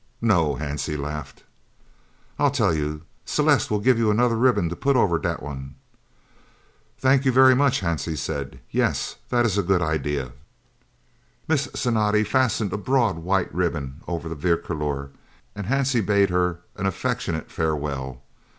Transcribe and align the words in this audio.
"No," 0.19 0.55
Hansie 0.55 0.97
laughed. 0.97 1.43
"I'll 2.39 2.49
tell 2.49 2.73
you. 2.73 3.03
Celeste 3.23 3.69
will 3.69 3.79
give 3.79 3.99
you 3.99 4.09
anudder 4.11 4.35
ribbon 4.35 4.67
to 4.69 4.75
put 4.75 4.95
over 4.95 5.19
dat 5.19 5.43
one." 5.43 5.75
"Thank 6.97 7.23
you 7.23 7.31
very 7.31 7.53
much," 7.55 7.81
Hansie 7.81 8.17
said. 8.17 8.59
"Yes, 8.71 9.17
that 9.29 9.45
is 9.45 9.59
a 9.59 9.61
good 9.61 9.83
idea." 9.83 10.31
Miss 11.47 11.67
Cinatti 11.75 12.23
fastened 12.25 12.73
a 12.73 12.77
broad 12.77 13.17
white 13.17 13.53
ribbon 13.53 14.01
over 14.07 14.27
the 14.27 14.33
"Vierkleur," 14.33 15.11
and 15.55 15.67
Hansie 15.67 16.03
bade 16.03 16.31
her 16.31 16.61
an 16.75 16.87
affectionate 16.87 17.51
farewell. 17.51 18.23